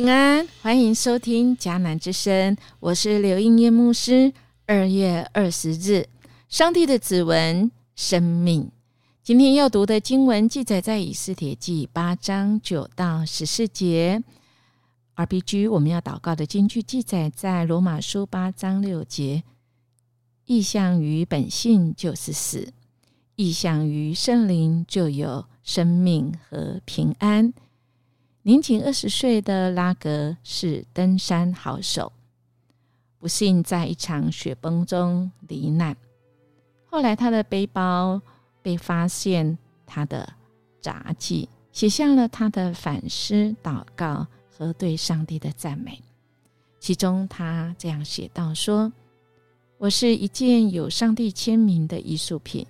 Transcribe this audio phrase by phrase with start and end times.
[0.00, 4.32] 平安，欢迎收听迦南之声，我是刘英叶牧师。
[4.64, 6.08] 二月二十日，
[6.48, 8.70] 上帝的指纹，生命。
[9.22, 14.22] 今天要读的经文记载在以斯帖记八章九到十四节。
[15.16, 19.42] RPG，我们要祷告的经句记载在罗马书八章六节。
[20.46, 22.72] 意向于本性就是死，
[23.36, 27.52] 意向于圣灵就有生命和平安。
[28.42, 32.10] 年仅二十岁的拉格是登山好手，
[33.18, 35.94] 不幸在一场雪崩中罹难。
[36.86, 38.20] 后来，他的背包
[38.62, 40.26] 被发现，他的
[40.80, 46.02] 札记写下了他的反思、祷告和对上帝的赞美。
[46.78, 48.90] 其中，他这样写道：“说
[49.76, 52.66] 我是一件有上帝签名的艺术品，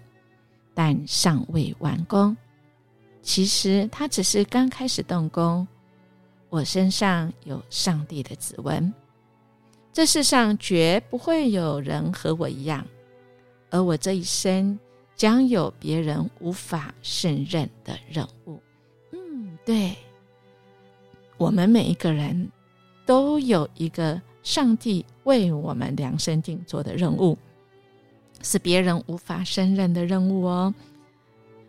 [0.74, 2.36] 但尚未完工。”
[3.22, 5.66] 其实他只是刚开始动工。
[6.48, 8.92] 我身上有上帝的指纹，
[9.92, 12.84] 这世上绝不会有人和我一样，
[13.70, 14.76] 而我这一生
[15.14, 18.60] 将有别人无法胜任的任务。
[19.12, 19.94] 嗯，对，
[21.36, 22.50] 我们每一个人
[23.06, 27.38] 都有一个上帝为我们量身定做的任务，
[28.42, 30.74] 是别人无法胜任的任务哦。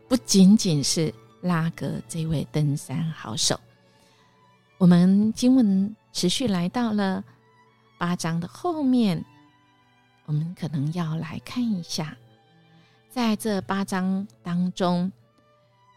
[0.07, 3.59] 不仅仅是拉格这位登山好手，
[4.77, 7.23] 我们经文持续来到了
[7.97, 9.23] 八章的后面，
[10.25, 12.15] 我们可能要来看一下，
[13.09, 15.11] 在这八章当中，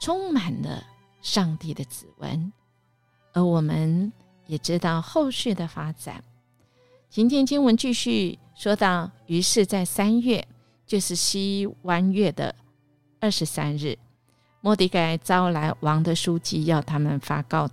[0.00, 0.84] 充满了
[1.20, 2.53] 上帝的指纹，
[3.33, 4.12] 而我们
[4.47, 6.25] 也知道后续的发展。
[7.11, 10.47] 今天经文继续说到，于是，在三月，
[10.87, 12.54] 就是西湾月的
[13.21, 13.99] 二十三日。
[14.64, 17.69] 莫迪盖招来王的书记，要他们发告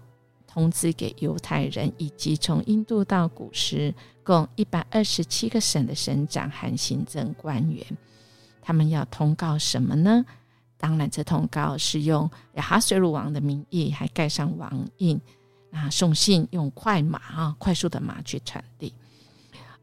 [0.46, 7.82] 通知给犹太人以及从印度到古时共一百二十七个省的省长和行政官员。
[8.62, 10.26] 他们要通告什么呢？
[10.78, 15.18] 当然，这通告是用亚哈水鲁王的名义，还盖上王印
[15.72, 18.94] 啊，送信用快马啊，快速的马去传递。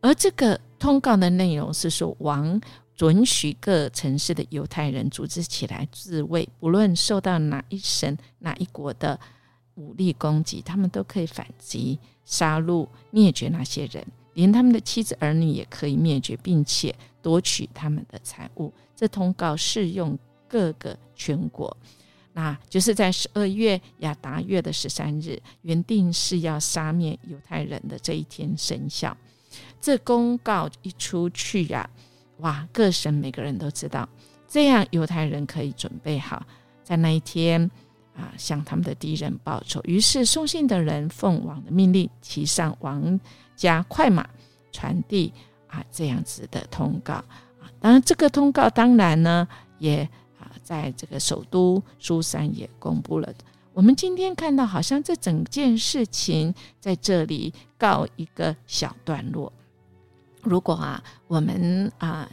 [0.02, 2.60] 而这个通告的内容是说，王。
[2.98, 9.16] 准许各城市的犹太人组织起来自卫，不论受到哪一省、哪一国的
[9.76, 14.04] 武力攻击，他们都可以反击、杀戮、灭绝那些人，
[14.34, 16.92] 连他们的妻子儿女也可以灭绝，并且
[17.22, 18.74] 夺取他们的财物。
[18.96, 21.76] 这通告适用各个全国，
[22.32, 29.16] 那就是在十二月亚达月的十三日，原定是要杀灭犹太人的这一天生效。
[29.80, 31.88] 这公告一出去呀。
[32.38, 32.66] 哇！
[32.72, 34.08] 各省每个人都知道，
[34.46, 36.44] 这样犹太人可以准备好
[36.84, 37.70] 在那一天
[38.16, 39.80] 啊向他们的敌人报仇。
[39.84, 43.18] 于是送信的人奉王的命令，骑上王
[43.56, 44.28] 家快马，
[44.70, 45.32] 传递
[45.66, 47.24] 啊这样子的通告啊。
[47.80, 49.46] 当然，这个通告当然呢
[49.78, 53.32] 也啊在这个首都苏珊也公布了。
[53.72, 59.52] 我们今天看到，好像这整件事情在这里告一个小段落。
[60.48, 62.28] 如果啊，我们啊，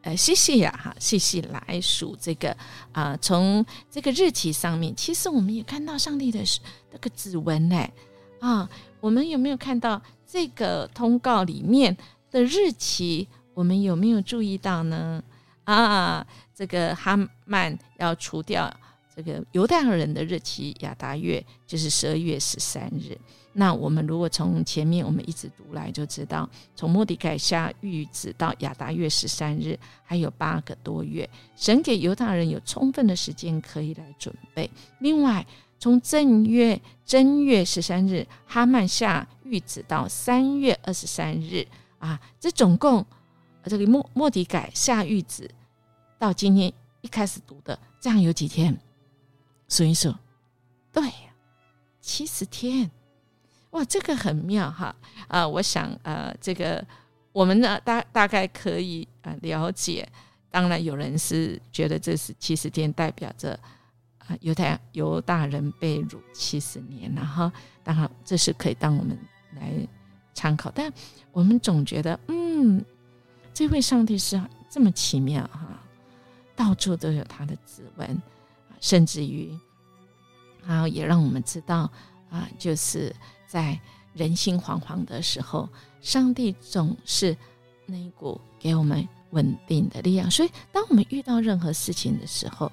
[0.00, 2.56] 呃，细细呀，哈，细细来数这个
[2.92, 6.40] 啊，从这个日期上面，其实我们也看到上帝的
[6.90, 7.88] 那个指纹呢，
[8.40, 8.68] 啊，
[9.00, 11.96] 我们有没有看到这个通告里面
[12.30, 13.28] 的日期？
[13.54, 15.22] 我们有没有注意到呢？
[15.64, 18.74] 啊，这个哈曼要除掉
[19.22, 23.16] 这个犹太人的日期，亚达月就是十二月十三日。
[23.52, 34.68] 那我们如果从前面我们一直读来，就知道从莫迪改下谕旨到亚达月十三日，还有八个多月，神给犹太人有充分的时间可以来准备。
[34.98, 35.46] 另外，
[35.78, 41.64] 从正月正月十三日哈曼下谕旨到三月二十三日
[41.98, 43.04] 啊，这总共
[43.64, 45.48] 这个莫莫迪改下谕旨
[46.18, 46.72] 到今天
[47.02, 48.76] 一开始读的，这样有几天？
[49.72, 50.14] 数一数，
[50.92, 51.02] 对，
[51.98, 52.90] 七十天。
[53.70, 54.94] 哇，这个很妙哈！
[55.28, 56.86] 啊，我想呃，这个
[57.32, 60.06] 我们呢大大概可以啊了解。
[60.50, 63.58] 当然，有人是觉得这是七十天代表着
[64.18, 67.50] 啊犹太犹大人被掳七十年，然后
[67.82, 69.18] 当然这是可以当我们
[69.54, 69.72] 来
[70.34, 70.70] 参考。
[70.74, 70.92] 但
[71.30, 72.84] 我们总觉得，嗯，
[73.54, 75.82] 这位上帝是这么奇妙哈，
[76.54, 78.22] 到处都有他的指纹，
[78.82, 79.58] 甚至于，
[80.66, 81.90] 然后也让我们知道
[82.28, 83.10] 啊，就是。
[83.52, 83.78] 在
[84.14, 85.68] 人心惶惶的时候，
[86.00, 87.36] 上帝总是
[87.84, 90.30] 那一股给我们稳定的力量。
[90.30, 92.72] 所以，当我们遇到任何事情的时候，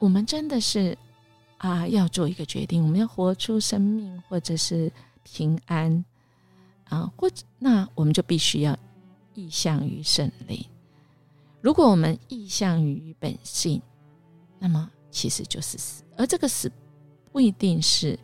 [0.00, 0.98] 我们真的是
[1.58, 4.90] 啊，要做一个决定：我们要活出生命，或者是
[5.22, 6.04] 平安
[6.88, 8.76] 啊，或者那我们就必须要
[9.34, 10.66] 意向于圣灵。
[11.60, 13.80] 如果我们意向于本性，
[14.58, 16.70] 那么其实就是死，而这个死
[17.32, 18.18] 不一定是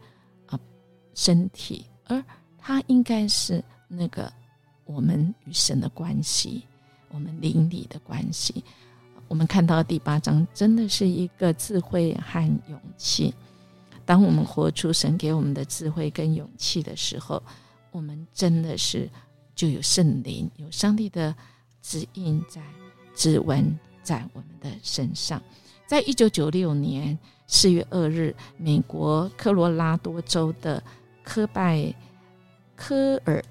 [0.47, 0.59] 啊
[1.15, 2.25] 身体，而
[2.59, 4.33] 它应该是那个
[4.85, 6.65] 我们与神的关系，
[7.11, 8.65] 我们邻里的关系。
[9.27, 13.35] 我们看到第八章，真的是一个智慧和勇气。
[14.05, 17.43] 当我们活出神给我们的智慧跟勇气的时候，
[17.91, 19.09] 我们真的是
[19.55, 21.35] 就有圣灵、有上帝的
[21.81, 22.63] 指引在、
[23.15, 25.43] 指纹在我们的身上。
[25.87, 30.83] 在一九九六年四月二日，美国科罗拉多州的
[31.23, 31.95] 科拜
[32.77, 33.43] 科尔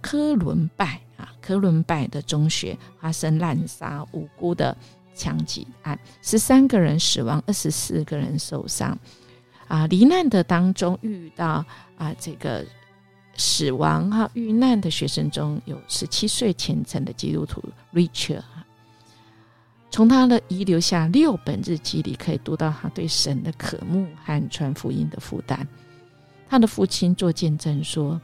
[0.00, 4.76] 科伦拜啊，科伦拜的中学发生滥杀无辜的。
[5.14, 8.96] 枪击案，十三个人死亡，二十四个人受伤。
[9.66, 11.64] 啊，罹难的当中遇到
[11.96, 12.64] 啊，这个
[13.34, 17.60] 死亡哈遇难的学生中有十七岁虔诚的基督徒
[17.92, 18.44] Richard。
[19.98, 25.66] 从他的遗留下六本日记里，可以读到他对神的渴慕和传福音的负担。
[26.48, 28.20] 他的父亲做见证说，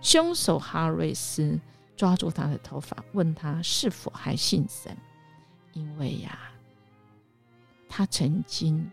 [0.00, 1.56] 凶手哈瑞斯
[1.96, 4.96] 抓住他的头发，问他是否还信神。
[5.74, 6.36] 因为呀，
[7.88, 8.90] 他曾经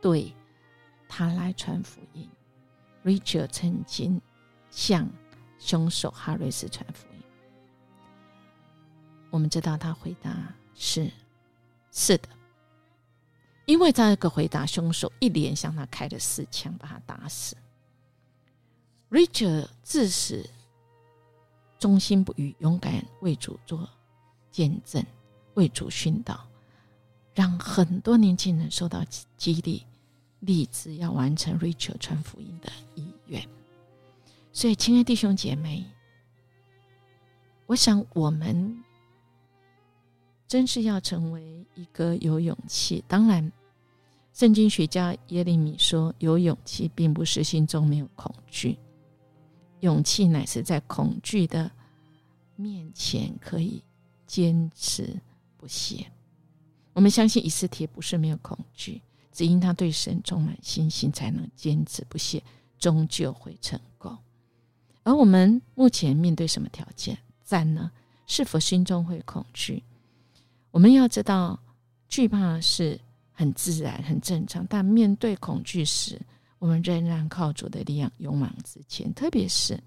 [0.00, 0.34] 对
[1.08, 2.28] 他来传福音
[3.04, 4.20] ，Richard 曾经
[4.70, 5.08] 向
[5.56, 7.22] 凶手哈瑞斯传福音。
[9.30, 11.12] 我们知道他回答是
[11.92, 12.28] 是的，
[13.66, 17.54] 因为这个回答，凶手一连向他开了四枪，把他打死。
[19.10, 20.48] Richard 自始
[21.78, 23.86] 忠心不渝，勇敢为主做
[24.50, 25.04] 见证。
[25.54, 26.48] 为主殉道，
[27.34, 29.04] 让很多年轻人受到
[29.36, 29.84] 激励，
[30.38, 33.46] 立志要完成 Richard 传福音的意愿。
[34.52, 35.84] 所以，亲爱弟兄姐妹，
[37.66, 38.82] 我想我们
[40.50, 43.04] 真是要成为一个有勇气。
[43.06, 43.52] 当然，
[44.34, 48.76] 圣经学家耶利米说：“有勇气，并不是心中没有恐惧，
[49.78, 51.70] 勇气乃是在恐惧的
[52.56, 53.80] 面前可以
[54.26, 55.16] 坚持。”
[55.56, 56.10] 不懈，
[56.94, 59.00] 我们相信以斯帖不是没有恐惧，
[59.30, 62.42] 只因他对神充满信心，才能坚持不懈，
[62.76, 64.18] 终究会成功。
[65.04, 67.16] 而我们目前面对什么条件？
[67.44, 67.92] 赞呢？
[68.26, 69.84] 是否心中会恐惧？
[70.70, 71.58] 我们要知道，
[72.08, 72.98] 惧怕是
[73.32, 76.20] 很自然、很正常，但面对恐惧时，
[76.58, 79.12] 我们仍然靠主的力量勇往直前。
[79.14, 79.78] 特别是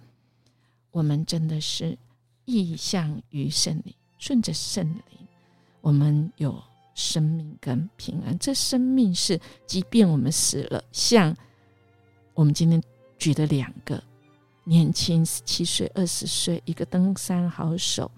[0.91, 1.97] 我们真的是
[2.45, 5.27] 意向于圣灵，顺着圣灵。
[5.81, 6.61] 我们有
[6.95, 11.35] 生命跟平安，这生命是，即便我们死了，像
[12.33, 12.81] 我们今天
[13.17, 14.01] 举的两个
[14.63, 18.09] 年轻十七岁、二十岁，一个登山好手，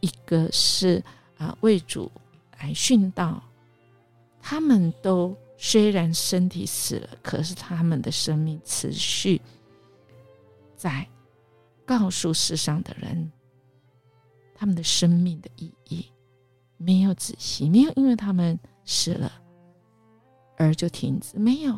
[0.00, 1.02] 一个是
[1.38, 2.10] 啊为主
[2.60, 3.42] 来殉道，
[4.40, 9.40] 他们都虽然身体死了，可是他们的生命持续
[10.76, 11.06] 在
[11.84, 13.30] 告诉世上的人
[14.54, 16.06] 他们的生命的意义。
[16.76, 19.32] 没有仔细，没有因为他们死了
[20.56, 21.74] 而就停止，没有，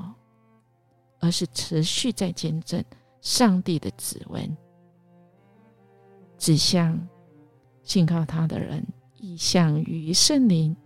[1.20, 2.82] 而是持续在见证
[3.20, 4.56] 上帝的指纹，
[6.38, 6.98] 指向
[7.82, 8.84] 信靠他的人，
[9.26, 10.76] 意向于圣灵，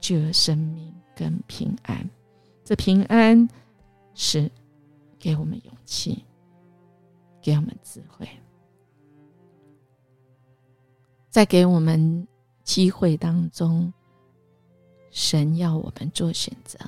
[0.00, 2.08] 就有生命跟平安。
[2.62, 3.48] 这平安
[4.14, 4.50] 是
[5.18, 6.24] 给我们勇气，
[7.40, 8.28] 给我们智慧，
[11.30, 12.26] 在给我们。
[12.62, 13.92] 机会当中，
[15.10, 16.78] 神要我们做选择，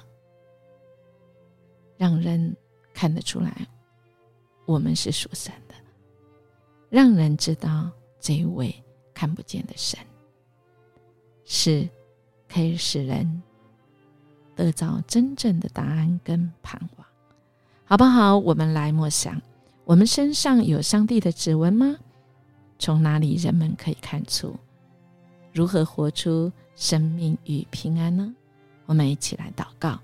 [1.97, 2.55] 让人
[2.95, 3.67] 看得出来
[4.65, 5.75] 我们是属神的，
[6.89, 8.73] 让人知道这一位
[9.13, 9.99] 看不见的神
[11.55, 11.87] 是
[12.49, 13.43] 可以使人
[14.57, 17.07] 得到真正的答案跟盼望，
[17.85, 18.39] 好不好？
[18.39, 19.39] 我们来默想，
[19.85, 21.95] 我们身上有上帝的指纹吗？
[22.79, 24.57] 从哪里人们可以看出？
[25.53, 28.35] 如何活出生命与平安呢？
[28.87, 30.01] 我们一起来祷告。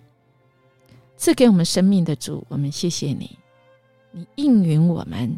[1.17, 3.38] 赐给我们生命的主，我们谢谢你，
[4.11, 5.35] 你应允我们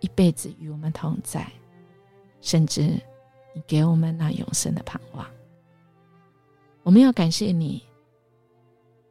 [0.00, 1.46] 一辈子与我们同在，
[2.40, 2.98] 甚至
[3.52, 5.26] 你给我们那永生的盼望。
[6.82, 7.82] 我们要感谢你，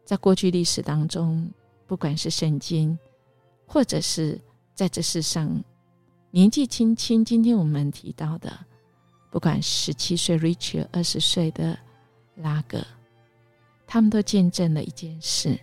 [0.03, 1.49] 在过去历史当中，
[1.85, 2.97] 不管是圣经，
[3.65, 4.39] 或者是
[4.73, 5.63] 在这世上
[6.31, 8.51] 年纪轻轻，今天我们提到的。
[9.31, 11.77] 不管十七岁 Richard，二十岁的
[12.37, 12.83] 拉格，
[13.85, 15.55] 他们都见证了一件事，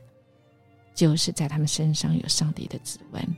[0.94, 3.36] 就是在他们身上有上帝的指纹，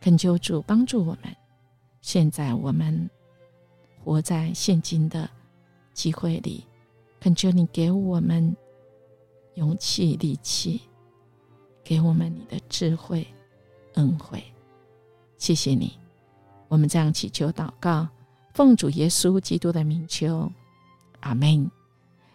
[0.00, 1.36] 恳求主帮助我们。
[2.02, 3.10] 现在我们
[4.06, 5.28] 活在现今的
[5.92, 6.64] 机会里，
[7.18, 8.56] 恳求你给我们
[9.54, 10.80] 勇气、力气，
[11.82, 13.26] 给我们你的智慧、
[13.94, 14.40] 恩惠。
[15.38, 15.98] 谢谢你，
[16.68, 18.06] 我们这样祈求祷告，
[18.54, 20.52] 奉主耶稣基督的名求，
[21.18, 21.68] 阿门。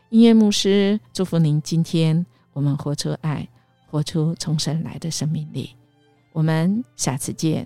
[0.09, 3.47] 音乐牧师祝福您，今天我们活出爱，
[3.89, 5.73] 活出从神来的生命力。
[6.33, 7.65] 我们下次见。